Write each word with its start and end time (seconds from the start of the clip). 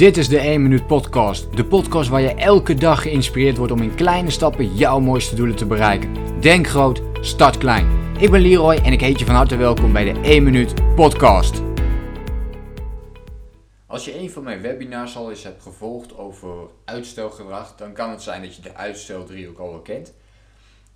Dit 0.00 0.16
is 0.16 0.28
de 0.28 0.38
1 0.38 0.62
Minuut 0.62 0.86
Podcast. 0.86 1.56
De 1.56 1.64
podcast 1.64 2.08
waar 2.08 2.20
je 2.20 2.34
elke 2.34 2.74
dag 2.74 3.02
geïnspireerd 3.02 3.56
wordt 3.56 3.72
om 3.72 3.82
in 3.82 3.94
kleine 3.94 4.30
stappen 4.30 4.74
jouw 4.74 5.00
mooiste 5.00 5.34
doelen 5.34 5.56
te 5.56 5.66
bereiken. 5.66 6.40
Denk 6.40 6.66
groot, 6.66 7.02
start 7.20 7.58
klein. 7.58 8.14
Ik 8.18 8.30
ben 8.30 8.40
Leroy 8.40 8.74
en 8.74 8.92
ik 8.92 9.00
heet 9.00 9.18
je 9.18 9.24
van 9.24 9.34
harte 9.34 9.56
welkom 9.56 9.92
bij 9.92 10.12
de 10.12 10.20
1 10.20 10.42
Minuut 10.42 10.94
Podcast. 10.94 11.62
Als 13.86 14.04
je 14.04 14.18
een 14.18 14.30
van 14.30 14.42
mijn 14.42 14.60
webinars 14.60 15.16
al 15.16 15.30
eens 15.30 15.42
hebt 15.42 15.62
gevolgd 15.62 16.16
over 16.16 16.54
uitstelgedrag, 16.84 17.76
dan 17.76 17.92
kan 17.92 18.10
het 18.10 18.22
zijn 18.22 18.42
dat 18.42 18.56
je 18.56 18.62
de 18.62 18.74
uitstel 18.74 19.26
ook 19.48 19.58
al 19.58 19.70
wel 19.70 19.80
kent. 19.80 20.14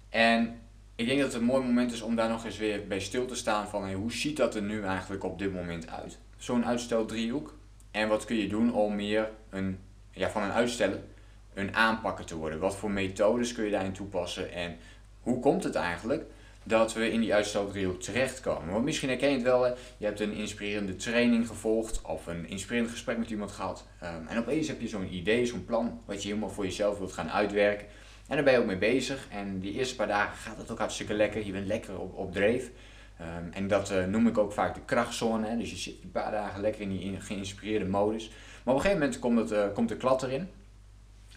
En 0.08 0.60
ik 0.94 1.06
denk 1.06 1.20
dat 1.20 1.32
het 1.32 1.40
een 1.40 1.46
mooi 1.46 1.64
moment 1.64 1.92
is 1.92 2.02
om 2.02 2.16
daar 2.16 2.28
nog 2.28 2.44
eens 2.44 2.58
weer 2.58 2.86
bij 2.88 3.00
stil 3.00 3.26
te 3.26 3.34
staan 3.34 3.68
van 3.68 3.92
hoe 3.92 4.12
ziet 4.12 4.36
dat 4.36 4.54
er 4.54 4.62
nu 4.62 4.82
eigenlijk 4.82 5.24
op 5.24 5.38
dit 5.38 5.52
moment 5.54 5.88
uit? 5.88 6.18
Zo'n 6.36 6.66
uitstel-driehoek. 6.66 7.54
En 7.94 8.08
wat 8.08 8.24
kun 8.24 8.36
je 8.36 8.48
doen 8.48 8.72
om 8.72 8.96
meer 8.96 9.30
een, 9.50 9.78
ja, 10.10 10.30
van 10.30 10.42
een 10.42 10.52
uitstellen 10.52 11.04
een 11.54 11.74
aanpakker 11.74 12.24
te 12.24 12.36
worden? 12.36 12.58
Wat 12.58 12.76
voor 12.76 12.90
methodes 12.90 13.52
kun 13.52 13.64
je 13.64 13.70
daarin 13.70 13.92
toepassen? 13.92 14.52
En 14.52 14.76
hoe 15.20 15.40
komt 15.40 15.64
het 15.64 15.74
eigenlijk 15.74 16.24
dat 16.62 16.92
we 16.92 17.10
in 17.10 17.20
die 17.20 17.34
uitsteldriehoek 17.34 18.00
terechtkomen? 18.00 18.72
Want 18.72 18.84
misschien 18.84 19.08
herken 19.08 19.28
je 19.28 19.34
het 19.34 19.44
wel, 19.44 19.66
je 19.96 20.04
hebt 20.04 20.20
een 20.20 20.32
inspirerende 20.32 20.96
training 20.96 21.46
gevolgd 21.46 22.02
of 22.02 22.26
een 22.26 22.48
inspirerend 22.48 22.90
gesprek 22.90 23.18
met 23.18 23.30
iemand 23.30 23.50
gehad. 23.50 23.86
Um, 24.02 24.26
en 24.26 24.38
opeens 24.38 24.68
heb 24.68 24.80
je 24.80 24.88
zo'n 24.88 25.14
idee, 25.14 25.46
zo'n 25.46 25.64
plan 25.64 26.00
wat 26.04 26.22
je 26.22 26.28
helemaal 26.28 26.50
voor 26.50 26.64
jezelf 26.64 26.98
wilt 26.98 27.12
gaan 27.12 27.30
uitwerken. 27.30 27.86
En 28.28 28.34
daar 28.34 28.44
ben 28.44 28.52
je 28.52 28.58
ook 28.58 28.66
mee 28.66 28.78
bezig. 28.78 29.26
En 29.30 29.60
die 29.60 29.72
eerste 29.72 29.96
paar 29.96 30.06
dagen 30.06 30.36
gaat 30.36 30.56
het 30.56 30.70
ook 30.70 30.78
hartstikke 30.78 31.14
lekker. 31.14 31.46
Je 31.46 31.52
bent 31.52 31.66
lekker 31.66 31.98
op, 31.98 32.16
op 32.16 32.32
dreef. 32.32 32.70
Ehm, 33.18 33.52
en 33.52 33.68
dat 33.68 33.90
uh, 33.90 34.04
noem 34.04 34.26
ik 34.26 34.38
ook 34.38 34.52
vaak 34.52 34.74
de 34.74 34.80
krachtzone. 34.84 35.46
Hè? 35.46 35.56
Dus 35.56 35.70
je 35.70 35.76
zit 35.76 35.94
een 36.02 36.10
paar 36.10 36.30
dagen 36.30 36.60
lekker 36.60 36.80
in 36.80 36.90
die 36.90 37.20
geïnspireerde 37.20 37.84
modus. 37.84 38.28
Maar 38.28 38.74
op 38.74 38.80
een 38.80 38.86
gegeven 38.86 38.98
moment 38.98 39.18
komt, 39.18 39.38
het, 39.38 39.52
uh, 39.52 39.74
komt 39.74 39.88
de 39.88 39.96
klad 39.96 40.22
erin. 40.22 40.48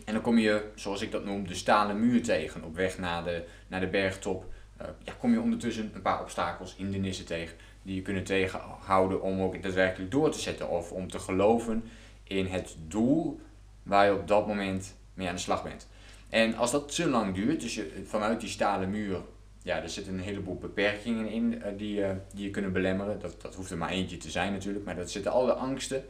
En 0.05 0.13
dan 0.13 0.21
kom 0.21 0.38
je, 0.38 0.71
zoals 0.76 1.01
ik 1.01 1.12
dat 1.12 1.26
noem, 1.26 1.48
de 1.48 1.55
stalen 1.55 1.99
muur 1.99 2.24
tegen 2.24 2.63
op 2.63 2.76
weg 2.76 2.98
naar 2.98 3.24
de, 3.24 3.43
naar 3.68 3.79
de 3.79 3.88
bergtop. 3.88 4.46
Uh, 4.82 4.88
ja, 5.04 5.13
kom 5.20 5.32
je 5.32 5.41
ondertussen 5.41 5.91
een 5.93 6.01
paar 6.01 6.21
obstakels, 6.21 6.76
hindernissen 6.76 7.26
tegen, 7.26 7.57
die 7.82 7.96
je 7.96 8.01
kunnen 8.01 8.23
tegenhouden 8.23 9.21
om 9.21 9.41
ook 9.41 9.63
daadwerkelijk 9.63 10.12
door 10.12 10.32
te 10.32 10.40
zetten. 10.40 10.70
Of 10.70 10.91
om 10.91 11.10
te 11.10 11.20
geloven 11.20 11.84
in 12.23 12.46
het 12.46 12.76
doel 12.88 13.40
waar 13.84 14.05
je 14.05 14.13
op 14.13 14.27
dat 14.27 14.48
moment 14.48 14.96
mee 15.13 15.27
aan 15.27 15.35
de 15.35 15.41
slag 15.41 15.63
bent. 15.63 15.88
En 16.29 16.55
als 16.55 16.71
dat 16.71 16.96
te 16.96 17.10
lang 17.10 17.35
duurt, 17.35 17.62
dus 17.62 17.76
je 17.76 18.04
vanuit 18.05 18.40
die 18.40 18.49
stalen 18.49 18.90
muur 18.90 19.21
ja, 19.68 19.82
er 19.82 19.90
zitten 19.90 20.13
een 20.13 20.20
heleboel 20.20 20.55
beperkingen 20.55 21.29
in 21.29 21.54
uh, 21.54 21.63
die, 21.77 21.99
uh, 21.99 22.10
die 22.34 22.43
je 22.43 22.51
kunnen 22.51 22.71
belemmeren. 22.71 23.20
Dat, 23.20 23.41
dat 23.41 23.55
hoeft 23.55 23.71
er 23.71 23.77
maar 23.77 23.90
eentje 23.90 24.18
te 24.18 24.29
zijn 24.29 24.51
natuurlijk, 24.51 24.85
maar 24.85 24.96
dat 24.96 25.12
zitten 25.12 25.32
alle 25.32 25.54
angsten, 25.54 26.04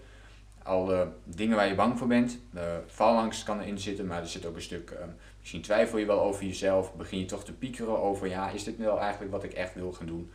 alle 0.64 1.12
dingen 1.24 1.56
waar 1.56 1.68
je 1.68 1.76
bang 1.76 1.98
voor 1.98 2.08
bent. 2.08 2.40
De 2.52 2.82
faalangst 2.88 3.44
kan 3.44 3.60
erin 3.60 3.80
zitten, 3.80 4.08
maar 4.08 4.22
er 4.22 4.28
zit 4.28 4.46
ook 4.46 4.56
een 4.56 4.62
stuk, 4.62 4.92
uh, 4.92 4.98
misschien 5.40 5.62
twijfel 5.62 5.98
je 5.98 6.06
wel 6.06 6.22
over 6.22 6.46
jezelf, 6.46 6.94
begin 6.96 7.20
je 7.20 7.26
toch 7.26 7.44
te 7.44 7.54
piekeren 7.54 8.02
over, 8.02 8.28
ja, 8.28 8.50
is 8.50 8.64
dit 8.64 8.78
wel 8.78 9.00
eigenlijk 9.00 9.32
wat 9.32 9.44
ik 9.44 9.54
echt 9.54 9.74
wil 9.74 9.92
gaan 9.92 10.08
doen? 10.08 10.32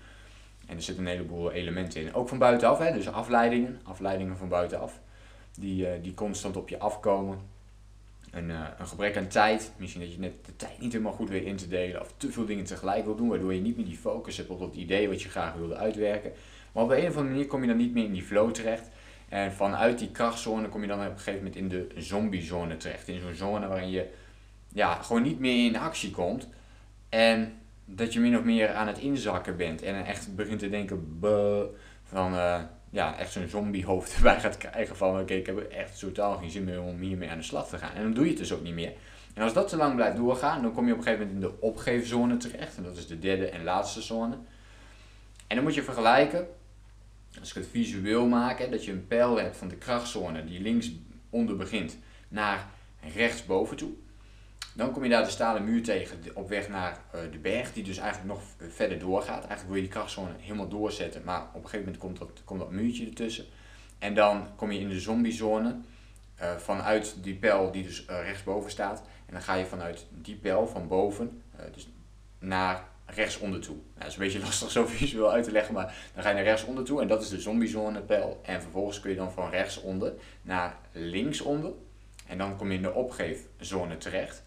En 0.67 0.77
er 0.77 0.83
zitten 0.83 1.05
een 1.05 1.11
heleboel 1.11 1.53
elementen 1.53 2.01
in. 2.01 2.15
Ook 2.15 2.29
van 2.29 2.39
buitenaf, 2.39 2.79
hè, 2.79 2.93
dus 2.93 3.09
afleidingen, 3.09 3.81
afleidingen 3.85 4.37
van 4.37 4.49
buitenaf, 4.49 5.01
die, 5.59 6.01
die 6.01 6.15
constant 6.15 6.57
op 6.57 6.69
je 6.69 6.79
afkomen 6.79 7.39
een, 8.33 8.49
uh, 8.49 8.61
een 8.79 8.87
gebrek 8.87 9.17
aan 9.17 9.27
tijd. 9.27 9.73
Misschien 9.77 10.01
dat 10.01 10.13
je 10.13 10.19
net 10.19 10.45
de 10.45 10.57
tijd 10.57 10.81
niet 10.81 10.93
helemaal 10.93 11.13
goed 11.13 11.29
weet 11.29 11.45
in 11.45 11.57
te 11.57 11.69
delen 11.69 12.01
of 12.01 12.15
te 12.17 12.33
veel 12.33 12.47
dingen 12.47 12.65
tegelijk 12.65 13.05
wil 13.05 13.17
doen, 13.17 13.29
waardoor 13.29 13.55
je 13.55 13.61
niet 13.61 13.77
meer 13.77 13.87
die 13.87 13.97
focus 13.97 14.37
hebt 14.37 14.51
op 14.51 14.61
het 14.61 14.75
idee 14.75 15.09
wat 15.09 15.23
je 15.23 15.29
graag 15.29 15.55
wilde 15.55 15.77
uitwerken. 15.77 16.33
Maar 16.73 16.85
op 16.85 16.91
een 16.91 17.09
of 17.09 17.17
andere 17.17 17.25
manier 17.25 17.47
kom 17.47 17.61
je 17.61 17.67
dan 17.67 17.77
niet 17.77 17.95
meer 17.95 18.05
in 18.05 18.13
die 18.13 18.23
flow 18.23 18.51
terecht. 18.51 18.89
En 19.29 19.53
vanuit 19.53 19.99
die 19.99 20.11
krachtzone 20.11 20.69
kom 20.69 20.81
je 20.81 20.87
dan 20.87 21.01
op 21.01 21.05
een 21.05 21.17
gegeven 21.17 21.39
moment 21.39 21.57
in 21.57 21.69
de 21.69 21.89
zombiezone 21.97 22.77
terecht. 22.77 23.09
In 23.09 23.21
zo'n 23.21 23.35
zone 23.35 23.67
waarin 23.67 23.91
je 23.91 24.09
ja, 24.69 24.95
gewoon 24.95 25.23
niet 25.23 25.39
meer 25.39 25.67
in 25.67 25.77
actie 25.77 26.11
komt. 26.11 26.49
En 27.09 27.53
dat 27.85 28.13
je 28.13 28.21
min 28.21 28.39
of 28.39 28.45
meer 28.45 28.73
aan 28.73 28.87
het 28.87 28.99
inzakken 28.99 29.57
bent. 29.57 29.83
En 29.83 30.05
echt 30.05 30.37
begint 30.37 30.59
te 30.59 30.69
denken 30.71 31.19
van... 32.05 32.35
Uh, 32.35 32.61
ja, 32.93 33.19
echt 33.19 33.33
zo'n 33.33 33.49
zombiehoofd 33.49 34.15
erbij 34.17 34.41
gaat 34.41 34.57
krijgen 34.57 34.97
van 34.97 35.21
oké, 35.21 35.35
ik 35.35 35.47
heb 35.47 35.59
echt 35.59 35.99
totaal 35.99 36.39
geen 36.39 36.51
zin 36.51 36.65
meer 36.65 36.83
om 36.83 37.01
hiermee 37.01 37.31
aan 37.31 37.39
de 37.39 37.45
slag 37.45 37.69
te 37.69 37.79
gaan. 37.79 37.95
En 37.95 38.03
dan 38.03 38.13
doe 38.13 38.25
je 38.25 38.31
het 38.31 38.39
dus 38.39 38.53
ook 38.53 38.63
niet 38.63 38.75
meer. 38.75 38.93
En 39.35 39.43
als 39.43 39.53
dat 39.53 39.69
te 39.69 39.77
lang 39.77 39.95
blijft 39.95 40.17
doorgaan, 40.17 40.63
dan 40.63 40.73
kom 40.73 40.87
je 40.87 40.93
op 40.93 40.99
een 40.99 41.05
gegeven 41.05 41.27
moment 41.27 41.45
in 41.45 41.51
de 41.51 41.67
opgeefzone 41.67 42.37
terecht. 42.37 42.77
En 42.77 42.83
dat 42.83 42.97
is 42.97 43.07
de 43.07 43.19
derde 43.19 43.49
en 43.49 43.65
laatste 43.65 44.03
zone. 44.03 44.39
En 45.47 45.57
dan 45.57 45.65
moet 45.65 45.75
je 45.75 45.83
vergelijken, 45.83 46.47
als 47.41 47.49
ik 47.49 47.55
het 47.55 47.69
visueel 47.71 48.27
maak, 48.27 48.71
dat 48.71 48.85
je 48.85 48.93
een 48.93 49.07
pijl 49.07 49.39
hebt 49.39 49.57
van 49.57 49.69
de 49.69 49.77
krachtzone 49.77 50.45
die 50.45 50.61
links 50.61 50.91
onder 51.31 51.57
begint 51.57 51.99
naar 52.29 52.67
rechtsboven 53.15 53.77
toe. 53.77 53.91
Dan 54.75 54.93
kom 54.93 55.03
je 55.03 55.11
daar 55.11 55.25
de 55.25 55.31
stalen 55.31 55.65
muur 55.65 55.83
tegen 55.83 56.19
op 56.35 56.49
weg 56.49 56.69
naar 56.69 57.01
uh, 57.15 57.21
de 57.33 57.39
berg, 57.39 57.73
die 57.73 57.85
dus 57.85 57.99
eigenlijk 57.99 58.33
nog 58.33 58.43
verder 58.69 58.99
doorgaat. 58.99 59.39
Eigenlijk 59.39 59.67
wil 59.67 59.75
je 59.75 59.83
die 59.83 59.91
krachtzone 59.91 60.31
helemaal 60.39 60.69
doorzetten, 60.69 61.23
maar 61.25 61.41
op 61.41 61.55
een 61.55 61.69
gegeven 61.69 61.79
moment 61.79 61.99
komt 61.99 62.19
dat, 62.19 62.45
komt 62.45 62.61
dat 62.61 62.71
muurtje 62.71 63.07
ertussen. 63.07 63.45
En 63.99 64.15
dan 64.15 64.47
kom 64.57 64.73
je 64.73 64.81
in 64.81 64.89
de 64.89 65.01
zombiezone 65.01 65.77
uh, 66.41 66.57
vanuit 66.57 67.17
die 67.23 67.35
pijl 67.35 67.71
die 67.71 67.83
dus 67.83 68.07
uh, 68.11 68.21
rechtsboven 68.23 68.71
staat. 68.71 69.03
En 69.27 69.33
dan 69.33 69.43
ga 69.43 69.55
je 69.55 69.67
vanuit 69.67 70.07
die 70.11 70.37
pijl 70.37 70.67
van 70.67 70.89
boven 70.89 71.43
dus 71.73 71.89
naar 72.39 72.85
rechtsonder 73.07 73.61
toe. 73.61 73.75
Nou, 73.75 73.99
dat 73.99 74.07
is 74.07 74.15
een 74.15 74.21
beetje 74.21 74.41
lastig 74.47 74.71
zo 74.71 74.87
visueel 74.87 75.31
uit 75.31 75.45
te 75.45 75.53
leggen, 75.53 75.75
maar 75.75 75.95
dan 76.15 76.23
ga 76.23 76.29
je 76.29 76.35
naar 76.35 76.45
rechtsonder 76.45 76.85
toe 76.85 77.01
en 77.01 77.09
dat 77.09 77.23
is 77.23 77.29
de 77.29 77.41
zombiezone 77.41 78.01
pijl. 78.01 78.41
En 78.43 78.63
vervolgens 78.63 79.01
kun 79.01 79.11
je 79.11 79.17
dan 79.17 79.33
van 79.33 79.51
rechtsonder 79.51 80.13
naar 80.43 80.77
linksonder. 80.93 81.73
En 82.27 82.39
dan 82.39 82.57
kom 82.57 82.71
je 82.71 82.77
in 82.77 82.83
de 82.83 82.95
opgeefzone 82.95 83.97
terecht. 83.97 84.43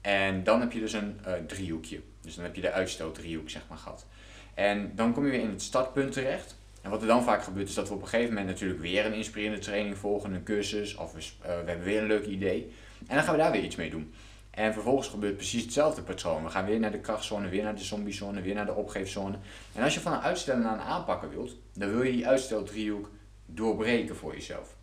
En 0.00 0.44
dan 0.44 0.60
heb 0.60 0.72
je 0.72 0.80
dus 0.80 0.92
een 0.92 1.20
uh, 1.26 1.32
driehoekje. 1.46 2.00
Dus 2.20 2.34
dan 2.34 2.44
heb 2.44 2.54
je 2.54 2.60
de 2.60 2.70
uitstootdriehoek 2.70 3.50
zeg 3.50 3.62
maar 3.68 3.78
gehad. 3.78 4.06
En 4.54 4.92
dan 4.94 5.12
kom 5.12 5.24
je 5.24 5.30
weer 5.30 5.40
in 5.40 5.50
het 5.50 5.62
startpunt 5.62 6.12
terecht. 6.12 6.56
En 6.82 6.90
wat 6.90 7.00
er 7.00 7.06
dan 7.06 7.22
vaak 7.22 7.42
gebeurt 7.42 7.68
is 7.68 7.74
dat 7.74 7.88
we 7.88 7.94
op 7.94 8.02
een 8.02 8.08
gegeven 8.08 8.34
moment 8.34 8.50
natuurlijk 8.50 8.80
weer 8.80 9.06
een 9.06 9.14
inspirerende 9.14 9.60
training 9.60 9.98
volgen, 9.98 10.32
een 10.32 10.42
cursus 10.42 10.94
of 10.94 11.12
we, 11.12 11.18
uh, 11.18 11.46
we 11.46 11.70
hebben 11.70 11.84
weer 11.84 12.00
een 12.00 12.06
leuk 12.06 12.26
idee. 12.26 12.72
En 13.06 13.14
dan 13.14 13.24
gaan 13.24 13.34
we 13.34 13.40
daar 13.40 13.52
weer 13.52 13.64
iets 13.64 13.76
mee 13.76 13.90
doen. 13.90 14.12
En 14.50 14.72
vervolgens 14.72 15.08
gebeurt 15.08 15.36
precies 15.36 15.62
hetzelfde 15.62 16.02
patroon. 16.02 16.44
We 16.44 16.50
gaan 16.50 16.66
weer 16.66 16.78
naar 16.78 16.90
de 16.90 16.98
krachtzone, 16.98 17.48
weer 17.48 17.62
naar 17.62 17.76
de 17.76 17.84
zombiezone, 17.84 18.40
weer 18.40 18.54
naar 18.54 18.66
de 18.66 18.74
opgeefzone. 18.74 19.36
En 19.74 19.82
als 19.82 19.94
je 19.94 20.00
van 20.00 20.12
een 20.12 20.20
uitstellen 20.20 20.62
naar 20.62 20.72
een 20.72 20.80
aanpakken 20.80 21.30
wilt, 21.30 21.56
dan 21.74 21.90
wil 21.90 22.02
je 22.02 22.12
die 22.12 22.28
uitsteldriehoek 22.28 23.10
doorbreken 23.46 24.16
voor 24.16 24.34
jezelf. 24.34 24.76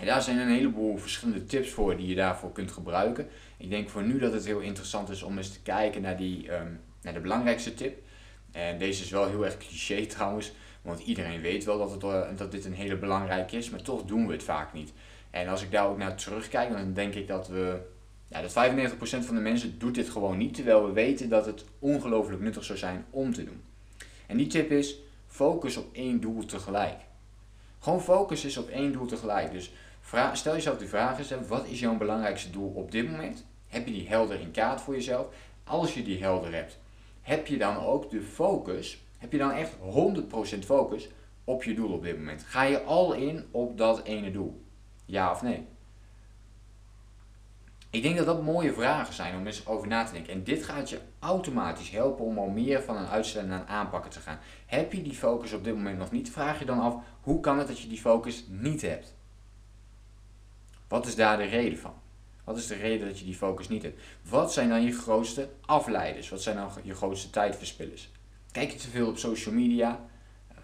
En 0.00 0.06
daar 0.06 0.22
zijn 0.22 0.38
een 0.38 0.48
heleboel 0.48 0.96
verschillende 0.96 1.44
tips 1.44 1.70
voor 1.70 1.96
die 1.96 2.06
je 2.06 2.14
daarvoor 2.14 2.52
kunt 2.52 2.72
gebruiken. 2.72 3.28
Ik 3.56 3.70
denk 3.70 3.88
voor 3.88 4.02
nu 4.02 4.18
dat 4.18 4.32
het 4.32 4.44
heel 4.44 4.60
interessant 4.60 5.08
is 5.08 5.22
om 5.22 5.36
eens 5.36 5.52
te 5.52 5.60
kijken 5.60 6.02
naar, 6.02 6.16
die, 6.16 6.52
um, 6.52 6.80
naar 7.02 7.12
de 7.12 7.20
belangrijkste 7.20 7.74
tip. 7.74 8.02
En 8.52 8.78
deze 8.78 9.02
is 9.02 9.10
wel 9.10 9.28
heel 9.28 9.44
erg 9.44 9.56
cliché 9.56 10.06
trouwens, 10.16 10.52
want 10.82 11.00
iedereen 11.00 11.40
weet 11.40 11.64
wel 11.64 11.78
dat, 11.78 11.90
het, 11.90 12.02
uh, 12.02 12.22
dat 12.36 12.52
dit 12.52 12.64
een 12.64 12.72
hele 12.72 12.96
belangrijke 12.96 13.56
is, 13.56 13.70
maar 13.70 13.82
toch 13.82 14.04
doen 14.04 14.26
we 14.26 14.32
het 14.32 14.42
vaak 14.42 14.72
niet. 14.72 14.92
En 15.30 15.48
als 15.48 15.62
ik 15.62 15.70
daar 15.70 15.88
ook 15.88 15.98
naar 15.98 16.14
terugkijk, 16.14 16.72
dan 16.72 16.92
denk 16.92 17.14
ik 17.14 17.26
dat 17.26 17.48
we, 17.48 17.80
ja, 18.28 18.42
dat 18.42 18.52
95% 18.52 18.94
van 19.24 19.34
de 19.34 19.40
mensen 19.40 19.78
doet 19.78 19.94
dit 19.94 20.08
gewoon 20.08 20.36
niet, 20.36 20.54
terwijl 20.54 20.86
we 20.86 20.92
weten 20.92 21.28
dat 21.28 21.46
het 21.46 21.64
ongelooflijk 21.78 22.42
nuttig 22.42 22.64
zou 22.64 22.78
zijn 22.78 23.04
om 23.10 23.32
te 23.32 23.44
doen. 23.44 23.62
En 24.26 24.36
die 24.36 24.46
tip 24.46 24.70
is, 24.70 24.96
focus 25.26 25.76
op 25.76 25.86
één 25.92 26.20
doel 26.20 26.44
tegelijk. 26.44 27.07
Gewoon 27.78 28.00
focus 28.00 28.44
is 28.44 28.56
op 28.56 28.68
één 28.68 28.92
doel 28.92 29.06
tegelijk. 29.06 29.52
Dus 29.52 29.72
Vraag, 30.08 30.36
stel 30.36 30.54
jezelf 30.54 30.78
de 30.78 30.86
vraag 30.86 31.18
eens, 31.18 31.48
wat 31.48 31.66
is 31.66 31.80
jouw 31.80 31.96
belangrijkste 31.96 32.50
doel 32.50 32.72
op 32.74 32.90
dit 32.90 33.10
moment? 33.10 33.44
Heb 33.66 33.86
je 33.86 33.92
die 33.92 34.08
helder 34.08 34.40
in 34.40 34.50
kaart 34.50 34.80
voor 34.80 34.94
jezelf? 34.94 35.26
Als 35.64 35.94
je 35.94 36.02
die 36.02 36.22
helder 36.22 36.54
hebt, 36.54 36.78
heb 37.20 37.46
je 37.46 37.58
dan 37.58 37.76
ook 37.76 38.10
de 38.10 38.22
focus, 38.22 39.02
heb 39.18 39.32
je 39.32 39.38
dan 39.38 39.50
echt 39.50 39.72
100% 40.56 40.58
focus 40.64 41.08
op 41.44 41.64
je 41.64 41.74
doel 41.74 41.92
op 41.92 42.02
dit 42.02 42.16
moment? 42.18 42.42
Ga 42.42 42.62
je 42.62 42.82
al 42.82 43.12
in 43.12 43.44
op 43.50 43.78
dat 43.78 44.04
ene 44.04 44.30
doel? 44.30 44.62
Ja 45.04 45.30
of 45.30 45.42
nee? 45.42 45.66
Ik 47.90 48.02
denk 48.02 48.16
dat 48.16 48.26
dat 48.26 48.42
mooie 48.42 48.72
vragen 48.72 49.14
zijn 49.14 49.36
om 49.36 49.46
eens 49.46 49.66
over 49.66 49.88
na 49.88 50.04
te 50.04 50.12
denken. 50.12 50.32
En 50.32 50.44
dit 50.44 50.64
gaat 50.64 50.90
je 50.90 51.00
automatisch 51.18 51.90
helpen 51.90 52.24
om 52.24 52.38
al 52.38 52.48
meer 52.48 52.82
van 52.82 52.96
een 52.96 53.06
uitstellen 53.06 53.48
naar 53.48 53.60
een 53.60 53.68
aanpakken 53.68 54.10
te 54.10 54.20
gaan. 54.20 54.38
Heb 54.66 54.92
je 54.92 55.02
die 55.02 55.14
focus 55.14 55.52
op 55.52 55.64
dit 55.64 55.74
moment 55.74 55.98
nog 55.98 56.10
niet? 56.10 56.30
Vraag 56.30 56.58
je 56.58 56.64
dan 56.64 56.80
af, 56.80 56.96
hoe 57.20 57.40
kan 57.40 57.58
het 57.58 57.68
dat 57.68 57.80
je 57.80 57.88
die 57.88 57.98
focus 57.98 58.44
niet 58.48 58.82
hebt? 58.82 59.14
Wat 60.88 61.06
is 61.06 61.14
daar 61.14 61.36
de 61.36 61.44
reden 61.44 61.78
van? 61.78 61.94
Wat 62.44 62.56
is 62.56 62.66
de 62.66 62.74
reden 62.74 63.08
dat 63.08 63.18
je 63.18 63.24
die 63.24 63.34
focus 63.34 63.68
niet 63.68 63.82
hebt? 63.82 64.00
Wat 64.22 64.52
zijn 64.52 64.68
dan 64.68 64.82
je 64.82 64.92
grootste 64.92 65.48
afleiders? 65.60 66.28
Wat 66.28 66.42
zijn 66.42 66.56
dan 66.56 66.70
je 66.82 66.94
grootste 66.94 67.30
tijdverspillers? 67.30 68.10
Kijk 68.52 68.70
je 68.70 68.78
te 68.78 68.90
veel 68.90 69.08
op 69.08 69.18
social 69.18 69.54
media? 69.54 70.00
Eh, 70.48 70.56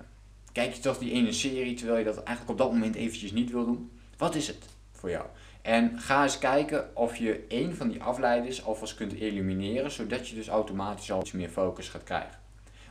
kijk 0.53 0.75
je 0.75 0.81
toch 0.81 0.99
die 0.99 1.13
ene 1.13 1.33
serie 1.33 1.75
terwijl 1.75 1.99
je 1.99 2.05
dat 2.05 2.23
eigenlijk 2.23 2.51
op 2.51 2.59
dat 2.59 2.73
moment 2.73 2.95
eventjes 2.95 3.33
niet 3.33 3.51
wil 3.51 3.65
doen? 3.65 3.91
Wat 4.17 4.35
is 4.35 4.47
het 4.47 4.65
voor 4.93 5.11
jou? 5.11 5.27
En 5.65 6.01
ga 6.01 6.23
eens 6.23 6.39
kijken 6.39 6.97
of 6.97 7.17
je 7.17 7.45
één 7.49 7.77
van 7.77 7.89
die 7.89 8.03
afleiders 8.03 8.65
alvast 8.65 8.95
kunt 8.95 9.13
elimineren, 9.13 9.91
zodat 9.91 10.29
je 10.29 10.35
dus 10.35 10.49
automatisch 10.49 11.13
al 11.13 11.21
iets 11.21 11.33
meer 11.33 11.49
focus 11.49 11.89
gaat 11.89 12.03
krijgen. 12.03 12.39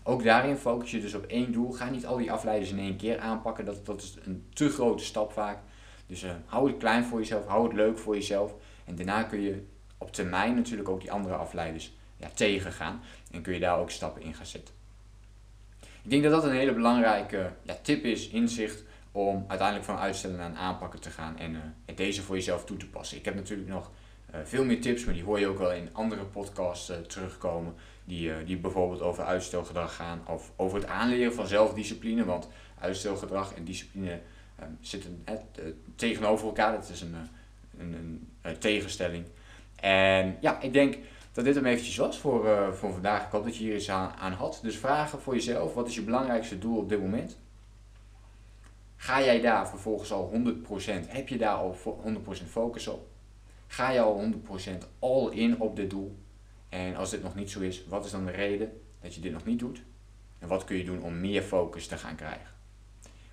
Ook 0.03 0.23
daarin 0.23 0.55
focus 0.57 0.91
je 0.91 1.01
dus 1.01 1.13
op 1.13 1.25
één 1.25 1.51
doel. 1.51 1.71
Ga 1.71 1.89
niet 1.89 2.05
al 2.05 2.17
die 2.17 2.31
afleiders 2.31 2.71
in 2.71 2.79
één 2.79 2.97
keer 2.97 3.19
aanpakken. 3.19 3.65
Dat, 3.65 3.85
dat 3.85 4.01
is 4.01 4.15
een 4.23 4.45
te 4.53 4.69
grote 4.69 5.03
stap 5.03 5.31
vaak. 5.31 5.59
Dus 6.05 6.23
uh, 6.23 6.31
hou 6.45 6.67
het 6.67 6.77
klein 6.77 7.03
voor 7.03 7.19
jezelf, 7.19 7.45
hou 7.45 7.63
het 7.63 7.73
leuk 7.73 7.97
voor 7.97 8.15
jezelf. 8.15 8.53
En 8.85 8.95
daarna 8.95 9.23
kun 9.23 9.41
je 9.41 9.63
op 9.97 10.11
termijn 10.11 10.55
natuurlijk 10.55 10.89
ook 10.89 11.01
die 11.01 11.11
andere 11.11 11.35
afleiders 11.35 11.93
ja, 12.17 12.29
tegengaan. 12.33 13.01
En 13.31 13.41
kun 13.41 13.53
je 13.53 13.59
daar 13.59 13.79
ook 13.79 13.91
stappen 13.91 14.21
in 14.21 14.33
gaan 14.33 14.45
zetten. 14.45 14.73
Ik 15.81 16.09
denk 16.09 16.23
dat 16.23 16.31
dat 16.31 16.43
een 16.43 16.57
hele 16.57 16.73
belangrijke 16.73 17.51
ja, 17.61 17.77
tip 17.81 18.03
is, 18.03 18.29
inzicht, 18.29 18.83
om 19.13 19.45
uiteindelijk 19.47 19.87
van 19.87 19.97
uitstellen 19.97 20.37
naar 20.37 20.53
aanpakken 20.53 20.99
te 20.99 21.09
gaan 21.09 21.37
en 21.37 21.51
uh, 21.51 21.95
deze 21.95 22.21
voor 22.21 22.35
jezelf 22.35 22.65
toe 22.65 22.77
te 22.77 22.89
passen. 22.89 23.17
Ik 23.17 23.25
heb 23.25 23.35
natuurlijk 23.35 23.69
nog 23.69 23.91
uh, 24.33 24.39
veel 24.43 24.65
meer 24.65 24.81
tips, 24.81 25.05
maar 25.05 25.13
die 25.13 25.23
hoor 25.23 25.39
je 25.39 25.47
ook 25.47 25.57
wel 25.57 25.71
in 25.71 25.89
andere 25.91 26.23
podcasts 26.23 26.89
uh, 26.89 26.97
terugkomen. 26.97 27.75
Die, 28.05 28.43
die 28.43 28.57
bijvoorbeeld 28.57 29.01
over 29.01 29.23
uitstelgedrag 29.23 29.95
gaan 29.95 30.21
of 30.27 30.51
over 30.55 30.79
het 30.79 30.87
aanleren 30.87 31.33
van 31.33 31.47
zelfdiscipline. 31.47 32.25
Want 32.25 32.47
uitstelgedrag 32.79 33.53
en 33.53 33.63
discipline 33.63 34.19
um, 34.61 34.77
zitten 34.81 35.23
tegenover 35.95 36.45
elkaar. 36.45 36.71
Dat 36.71 36.89
is 36.89 37.01
een, 37.01 37.15
een, 37.79 38.27
een 38.41 38.57
tegenstelling. 38.57 39.25
En 39.75 40.37
ja, 40.39 40.61
ik 40.61 40.73
denk 40.73 40.97
dat 41.31 41.45
dit 41.45 41.55
hem 41.55 41.65
eventjes 41.65 41.97
was 41.97 42.17
voor, 42.17 42.73
voor 42.73 42.93
vandaag. 42.93 43.25
Ik 43.25 43.31
hoop 43.31 43.43
dat 43.43 43.57
je 43.57 43.63
hier 43.63 43.75
iets 43.75 43.89
aan, 43.89 44.11
aan 44.19 44.33
had. 44.33 44.59
Dus 44.61 44.77
vragen 44.77 45.19
voor 45.19 45.33
jezelf. 45.33 45.73
Wat 45.73 45.87
is 45.87 45.95
je 45.95 46.01
belangrijkste 46.01 46.59
doel 46.59 46.77
op 46.77 46.89
dit 46.89 46.99
moment? 46.99 47.37
Ga 49.03 49.23
jij 49.23 49.41
daar 49.41 49.69
vervolgens 49.69 50.11
al 50.11 50.31
100%, 50.33 51.07
heb 51.07 51.27
je 51.27 51.37
daar 51.37 51.55
al 51.55 51.75
100% 52.05 52.47
focus 52.49 52.87
op? 52.87 53.07
Ga 53.67 53.91
je 53.91 53.99
al 53.99 54.31
100% 54.71 54.77
all 54.99 55.29
in 55.31 55.61
op 55.61 55.75
dit 55.75 55.89
doel? 55.89 56.17
En 56.69 56.95
als 56.95 57.09
dit 57.09 57.23
nog 57.23 57.35
niet 57.35 57.51
zo 57.51 57.59
is, 57.59 57.85
wat 57.87 58.05
is 58.05 58.11
dan 58.11 58.25
de 58.25 58.31
reden 58.31 58.81
dat 59.01 59.15
je 59.15 59.21
dit 59.21 59.31
nog 59.31 59.45
niet 59.45 59.59
doet? 59.59 59.81
En 60.39 60.47
wat 60.47 60.63
kun 60.63 60.77
je 60.77 60.83
doen 60.83 61.01
om 61.01 61.19
meer 61.19 61.41
focus 61.41 61.87
te 61.87 61.97
gaan 61.97 62.15
krijgen? 62.15 62.47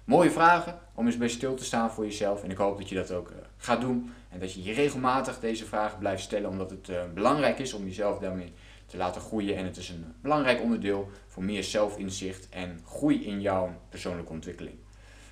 Mooie 0.05 0.31
vragen 0.31 0.79
om 0.95 1.07
eens 1.07 1.17
bij 1.17 1.29
stil 1.29 1.55
te 1.55 1.65
staan 1.65 1.91
voor 1.91 2.05
jezelf. 2.05 2.43
En 2.43 2.51
ik 2.51 2.57
hoop 2.57 2.79
dat 2.79 2.89
je 2.89 2.95
dat 2.95 3.13
ook 3.13 3.31
uh, 3.31 3.37
gaat 3.57 3.81
doen. 3.81 4.13
En 4.29 4.41
dat 4.41 4.53
je 4.53 4.63
je 4.63 4.73
regelmatig 4.73 5.41
deze 5.41 5.65
vragen 5.65 5.99
blijft 5.99 6.23
stellen, 6.23 6.51
omdat 6.51 6.71
het 6.71 6.89
uh, 6.89 7.03
belangrijk 7.15 7.59
is 7.59 7.73
om 7.73 7.85
jezelf 7.85 8.19
daarmee 8.19 8.53
te 8.87 8.97
laten 8.97 9.21
groeien. 9.21 9.57
En 9.57 9.65
het 9.65 9.77
is 9.77 9.89
een 9.89 10.15
belangrijk 10.23 10.63
onderdeel 10.63 11.11
voor 11.27 11.45
meer 11.45 11.65
zelfinzicht 11.65 12.49
en 12.49 12.81
groei 12.87 13.25
in 13.25 13.41
jouw 13.41 13.81
persoonlijke 13.89 14.33
ontwikkeling. 14.33 14.77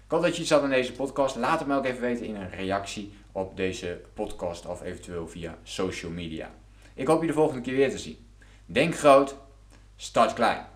Ik 0.09 0.15
hoop 0.15 0.23
dat 0.23 0.37
je 0.37 0.43
iets 0.43 0.51
had 0.51 0.63
aan 0.63 0.71
deze 0.71 0.93
podcast. 0.93 1.37
Laat 1.37 1.59
het 1.59 1.69
me 1.69 1.77
ook 1.77 1.85
even 1.85 2.01
weten 2.01 2.27
in 2.27 2.35
een 2.35 2.51
reactie 2.51 3.13
op 3.33 3.57
deze 3.57 4.01
podcast 4.15 4.67
of 4.67 4.83
eventueel 4.83 5.29
via 5.29 5.59
social 5.63 6.11
media. 6.11 6.51
Ik 6.95 7.07
hoop 7.07 7.21
je 7.21 7.27
de 7.27 7.33
volgende 7.33 7.61
keer 7.61 7.75
weer 7.75 7.91
te 7.91 7.99
zien. 7.99 8.17
Denk 8.67 8.99
groot, 8.99 9.37
start 9.97 10.33
klein. 10.33 10.67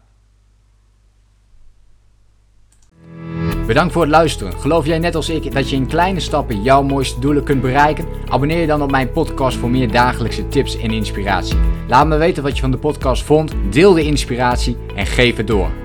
Bedankt 3.66 3.92
voor 3.92 4.02
het 4.02 4.10
luisteren. 4.10 4.52
Geloof 4.52 4.86
jij 4.86 4.98
net 4.98 5.14
als 5.14 5.28
ik 5.28 5.52
dat 5.52 5.70
je 5.70 5.76
in 5.76 5.86
kleine 5.86 6.20
stappen 6.20 6.62
jouw 6.62 6.82
mooiste 6.82 7.20
doelen 7.20 7.44
kunt 7.44 7.60
bereiken? 7.60 8.06
Abonneer 8.28 8.60
je 8.60 8.66
dan 8.66 8.82
op 8.82 8.90
mijn 8.90 9.12
podcast 9.12 9.56
voor 9.56 9.70
meer 9.70 9.92
dagelijkse 9.92 10.48
tips 10.48 10.76
en 10.76 10.90
inspiratie. 10.90 11.58
Laat 11.88 12.06
me 12.06 12.16
weten 12.16 12.42
wat 12.42 12.54
je 12.54 12.62
van 12.62 12.70
de 12.70 12.78
podcast 12.78 13.22
vond, 13.22 13.52
deel 13.70 13.92
de 13.92 14.04
inspiratie 14.04 14.76
en 14.94 15.06
geef 15.06 15.36
het 15.36 15.46
door. 15.46 15.81